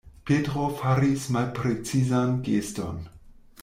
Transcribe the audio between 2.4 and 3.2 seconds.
geston.